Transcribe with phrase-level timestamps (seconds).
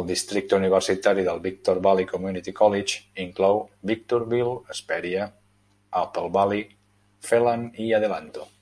[0.00, 3.60] El districte universitari del Victor Valley Community College inclou
[3.94, 5.28] Victorville, Hesperia,
[6.06, 6.64] Apple Valley,
[7.32, 8.52] Phelan i Adelanto.